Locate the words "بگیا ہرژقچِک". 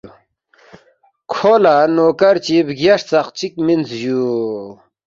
2.67-3.53